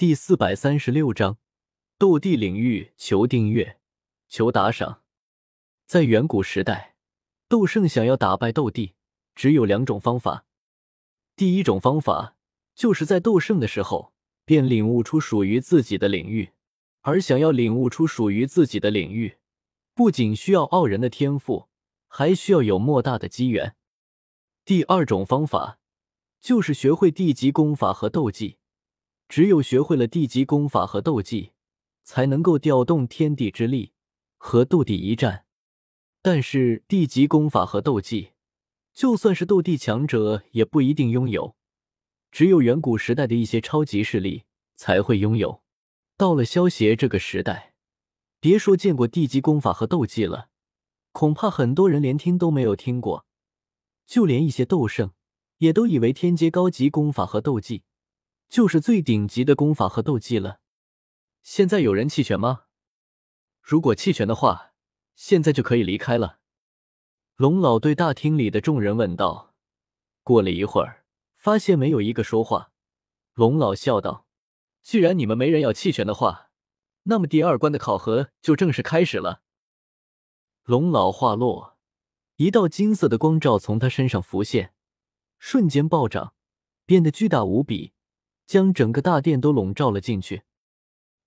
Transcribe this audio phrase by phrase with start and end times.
[0.00, 1.36] 第四百三十六章
[1.98, 3.78] 斗帝领域，求订阅，
[4.30, 5.02] 求打赏。
[5.84, 6.96] 在远古时代，
[7.48, 8.94] 斗圣想要打败斗帝，
[9.34, 10.46] 只有两种方法。
[11.36, 12.34] 第一种方法
[12.74, 14.14] 就是在斗圣的时候
[14.46, 16.52] 便领悟出属于自己的领域，
[17.02, 19.36] 而想要领悟出属于自己的领域，
[19.92, 21.68] 不仅需要傲人的天赋，
[22.08, 23.76] 还需要有莫大的机缘。
[24.64, 25.78] 第二种方法
[26.40, 28.59] 就是学会地级功法和斗技。
[29.30, 31.52] 只有学会了地级功法和斗技，
[32.02, 33.92] 才能够调动天地之力
[34.36, 35.44] 和斗帝一战。
[36.20, 38.32] 但是地级功法和斗技，
[38.92, 41.54] 就算是斗帝强者也不一定拥有，
[42.32, 44.42] 只有远古时代的一些超级势力
[44.74, 45.62] 才会拥有。
[46.16, 47.74] 到了萧协这个时代，
[48.40, 50.48] 别说见过地级功法和斗技了，
[51.12, 53.24] 恐怕很多人连听都没有听过。
[54.04, 55.12] 就连一些斗圣，
[55.58, 57.84] 也都以为天阶高级功法和斗技。
[58.50, 60.60] 就是最顶级的功法和斗技了。
[61.42, 62.64] 现在有人弃权吗？
[63.62, 64.72] 如果弃权的话，
[65.14, 66.40] 现在就可以离开了。
[67.36, 69.54] 龙老对大厅里的众人问道。
[70.24, 71.04] 过了一会儿，
[71.36, 72.72] 发现没有一个说话。
[73.34, 74.26] 龙老笑道
[74.82, 76.50] ：“既然你们没人要弃权的话，
[77.04, 79.42] 那么第二关的考核就正式开始了。”
[80.64, 81.78] 龙老话落，
[82.36, 84.74] 一道金色的光照从他身上浮现，
[85.38, 86.34] 瞬间暴涨，
[86.84, 87.92] 变得巨大无比。
[88.50, 90.42] 将整个大殿都笼罩了进去。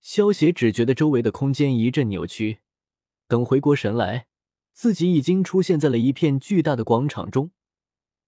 [0.00, 2.58] 萧协只觉得周围的空间一阵扭曲，
[3.28, 4.26] 等回过神来，
[4.72, 7.52] 自己已经出现在了一片巨大的广场中。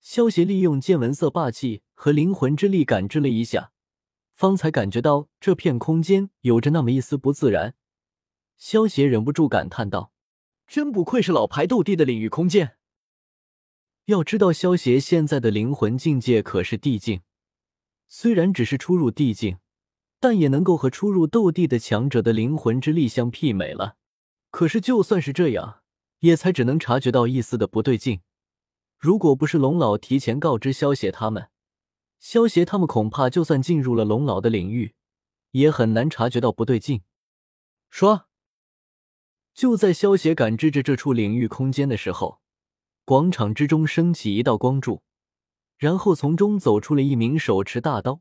[0.00, 3.72] 萧协利用见闻色霸气和灵魂之力感知了一下，
[4.32, 7.74] 方才感觉到这片空间有着那么一丝不自然。
[8.56, 10.12] 萧协忍不住感叹道
[10.68, 12.76] ：“真不愧是老牌斗帝的领域空间。”
[14.06, 17.22] 要知道，萧协现在的灵魂境界可是帝境。
[18.16, 19.58] 虽然只是初入地境，
[20.20, 23.96] 但也能够和初入斗帝的强者的灵魂之力相媲美了。
[24.52, 25.80] 可是就算是这样，
[26.20, 28.20] 也才只能察觉到一丝的不对劲。
[29.00, 31.48] 如果不是龙老提前告知萧协他们，
[32.20, 34.94] 萧协他们恐怕就算进入了龙老的领域，
[35.50, 37.02] 也很难察觉到不对劲。
[37.90, 38.28] 说，
[39.52, 42.40] 就在萧协感知着这处领域空间的时候，
[43.05, 45.02] 广场之中升起一道光柱。
[45.77, 48.20] 然后从中走出了一名手持大刀、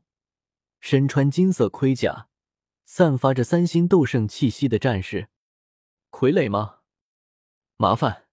[0.80, 2.28] 身穿金色盔甲、
[2.84, 5.28] 散发着三星斗圣气息的战士。
[6.10, 6.80] 傀儡吗？
[7.76, 8.26] 麻烦。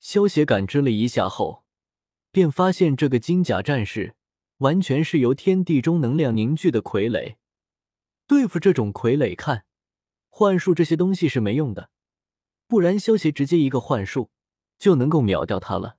[0.00, 1.64] 萧协感知了一下后，
[2.30, 4.16] 便发现这个金甲战士
[4.58, 7.36] 完全是由天地中能量凝聚的傀儡。
[8.26, 9.64] 对付这种傀儡，看
[10.28, 11.90] 幻术这些东西是没用的，
[12.66, 14.30] 不然萧协直接一个幻术
[14.78, 15.98] 就能够秒掉他了。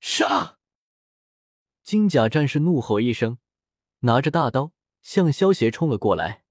[0.00, 0.57] 杀！
[1.88, 3.38] 金甲战士怒吼一声，
[4.00, 6.44] 拿着大刀向萧协冲了过来。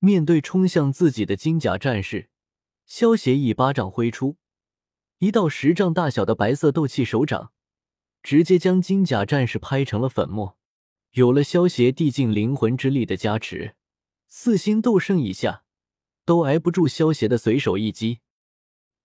[0.00, 2.28] 面对冲向自己的金甲战士，
[2.84, 4.36] 萧协一巴掌挥出，
[5.18, 7.52] 一道十丈大小的白色斗气手掌，
[8.20, 10.58] 直接将金甲战士拍成了粉末。
[11.12, 13.76] 有了萧协递进灵魂之力的加持，
[14.26, 15.62] 四星斗圣以下
[16.24, 18.18] 都挨不住萧协的随手一击。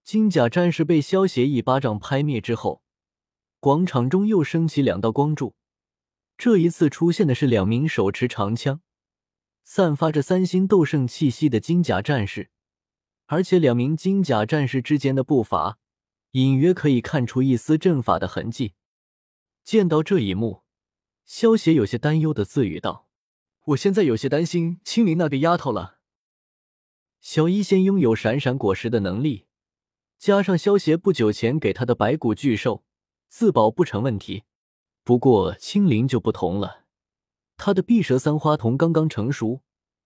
[0.03, 2.82] 金甲战士被萧协一巴掌拍灭之后。
[3.63, 5.56] 广场中又升起两道光柱，
[6.38, 8.81] 这一次出现的是两名手持长枪、
[9.63, 12.50] 散发着三星斗圣气息的金甲战士，
[13.28, 15.78] 而且两名金甲战士之间的步伐
[16.31, 18.73] 隐约可以看出一丝阵法的痕迹。
[19.63, 20.63] 见到这一幕，
[21.23, 23.07] 萧协有些担忧的自语道
[23.68, 26.00] ：“我现在有些担心青灵那个丫头了。”
[27.22, 29.46] 小医仙拥有闪闪果实的能力，
[30.18, 32.84] 加上萧协不久前给他的白骨巨兽。
[33.33, 34.44] 自保不成问题，
[35.03, 36.83] 不过青灵就不同了。
[37.57, 39.63] 他的碧蛇三花瞳刚刚成熟，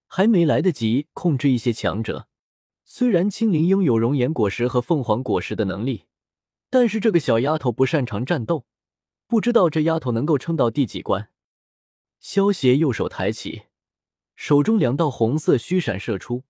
[0.07, 2.29] 还没来得及控制一些强者。
[2.85, 6.05] 虽然青灵拥有熔岩果实和凤凰果实的能力，
[6.69, 8.65] 但是这个小丫头不擅长战斗，
[9.27, 11.29] 不知道这丫头能够撑到第几关。
[12.21, 13.63] 萧协右手抬起，
[14.37, 16.45] 手中两道红色虚闪射出，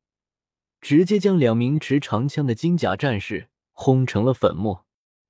[0.79, 4.85] 直接将两名持长枪的金甲战士轰成了粉末。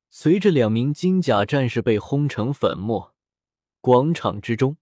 [0.09, 3.13] 随着两名金甲战士被轰成粉末，
[3.81, 4.77] 广场之中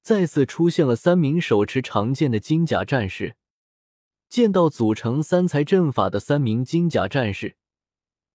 [0.00, 3.36] 再次出现了三名手持长剑的金甲战士。
[4.28, 7.56] 见到组成三才阵法的三名金甲战士，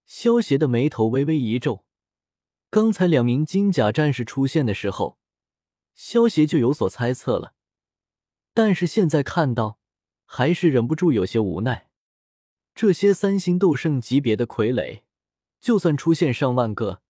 [0.04, 1.84] 萧协的眉头微微一皱。
[2.68, 5.18] 刚才两名金甲战士出现的时候，
[5.94, 7.54] 萧协就有所猜测了，
[8.52, 9.78] 但是现在看到，
[10.24, 11.88] 还是忍不住有些无奈。
[12.74, 15.03] 这些三星斗圣级别的傀儡。
[15.64, 17.00] 就算出现上万个，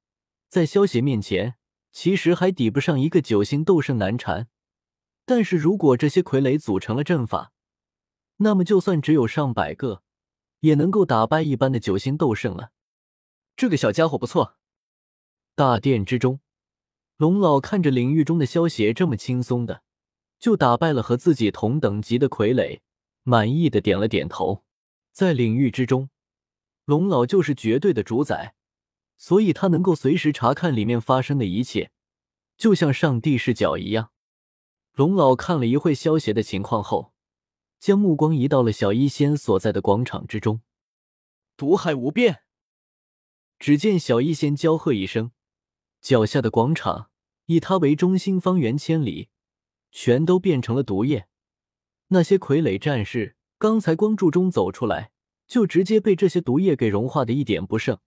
[0.49, 1.57] 在萧协面前，
[1.91, 4.47] 其实还抵不上一个九星斗圣难缠。
[5.27, 7.53] 但是如果这些傀儡组成了阵法，
[8.37, 10.05] 那么就算只有上百个，
[10.61, 12.71] 也能够打败一般的九星斗圣了。
[13.57, 14.55] 这个小家伙不错。
[15.57, 16.39] 大殿之中，
[17.17, 19.83] 龙老看着领域中的萧邪这么轻松的
[20.39, 22.79] 就打败了和自己同等级的傀儡，
[23.25, 24.63] 满意的点了点头。
[25.11, 26.09] 在领域之中，
[26.85, 28.55] 龙老就是绝对的主宰，
[29.17, 31.91] 所以他能够随时查看里面发生的一切，
[32.57, 34.11] 就像上帝视角一样。
[34.93, 37.15] 龙老看了一会萧邪的情况后，
[37.81, 40.61] 将目光移到了小医仙所在的广场之中。
[41.57, 42.43] 毒海无边！
[43.59, 45.31] 只见小医仙娇喝一声。
[46.01, 47.09] 脚下的广场
[47.47, 49.31] 以他为中心，方圆千里
[49.91, 51.29] 全都变成了毒液。
[52.09, 55.13] 那些傀儡战士刚才光柱中走出来，
[55.47, 57.99] 就直接被这些毒液给融化的一点不剩，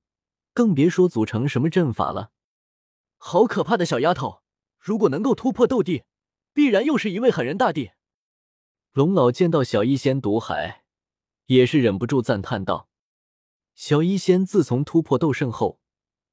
[0.53, 2.31] 更别说组成什么阵法了。
[3.17, 4.41] 好可怕的小丫头！
[4.79, 6.03] 如果能够突破斗帝，
[6.53, 7.91] 必然又是一位狠人大帝。
[8.93, 10.83] 龙老见到小医仙毒海，
[11.47, 12.89] 也是忍不住赞叹道
[13.75, 15.79] ：“小医仙自从突破斗圣后，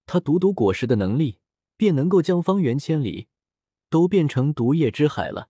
[0.06, 1.38] 他毒毒果实的能力。”
[1.76, 3.26] 便能够将方圆千里
[3.90, 5.48] 都变成毒液之海了，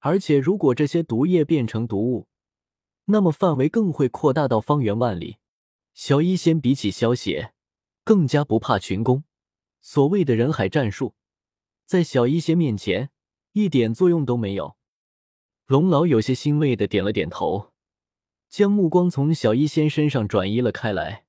[0.00, 2.26] 而且如果这些毒液变成毒物，
[3.06, 5.38] 那么范围更会扩大到方圆万里。
[5.92, 7.54] 小医仙比起萧邪，
[8.04, 9.24] 更加不怕群攻，
[9.80, 11.14] 所谓的人海战术，
[11.86, 13.10] 在小医仙面前
[13.52, 14.76] 一点作用都没有。
[15.66, 17.72] 龙老有些欣慰的点了点头，
[18.48, 21.24] 将目光从小医仙身上转移了开来，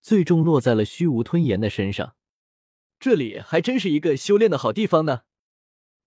[0.00, 2.16] 最终落在了虚无吞炎的身上。
[2.98, 5.22] 这里还真是一个修炼的好地方呢。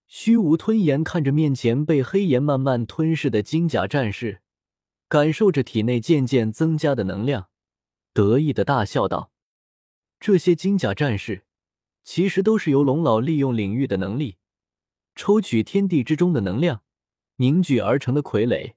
[0.07, 4.41] 虚无吞炎看着面前被黑炎慢慢吞噬的金甲战士，
[5.15, 7.47] 感受着体内渐渐增加的能量，
[8.12, 9.31] 得意的大笑道
[10.19, 11.45] ：“这些金甲战士
[12.03, 14.35] 其实都是由龙老利用领域的能力，
[15.15, 16.81] 抽取天地之中的能量
[17.38, 18.73] 凝聚而成的傀儡，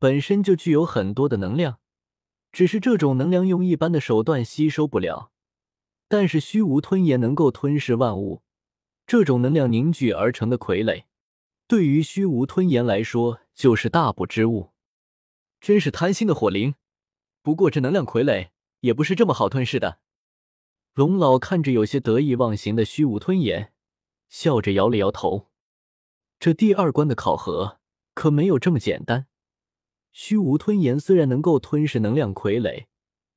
[0.00, 1.78] 本身就具有很多的能量，
[2.50, 5.30] 只是这种能量用一般的手段吸收不了。”
[6.10, 8.42] 但是虚无吞炎能够吞噬万物，
[9.06, 11.04] 这种能量凝聚而成的傀儡，
[11.68, 14.72] 对于虚无吞炎来说就是大补之物。
[15.60, 16.74] 真是贪心的火灵！
[17.42, 18.50] 不过这能量傀儡
[18.80, 20.00] 也不是这么好吞噬的。
[20.94, 23.72] 龙老看着有些得意忘形的虚无吞炎，
[24.28, 25.48] 笑着摇了摇头。
[26.40, 27.78] 这第二关的考核
[28.14, 29.26] 可没有这么简单。
[30.12, 32.86] 虚无吞炎虽然能够吞噬能量傀儡，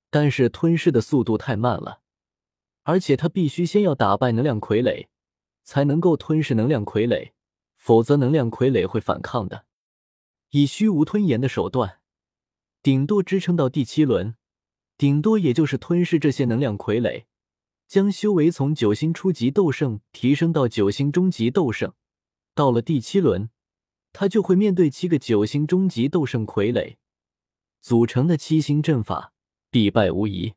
[0.09, 2.01] 但是吞噬的速度太慢了。
[2.83, 5.07] 而且他必须先要打败能量傀儡，
[5.63, 7.31] 才能够吞噬能量傀儡，
[7.75, 9.65] 否则能量傀儡会反抗的。
[10.49, 12.00] 以虚无吞炎的手段，
[12.83, 14.35] 顶多支撑到第七轮，
[14.97, 17.25] 顶多也就是吞噬这些能量傀儡，
[17.87, 21.93] 将修为从九星初级斗圣提升到九星中级斗圣。
[22.55, 23.49] 到了第七轮，
[24.11, 26.95] 他就会面对七个九星中级斗圣傀儡
[27.81, 29.33] 组成的七星阵法，
[29.69, 30.53] 必败无疑。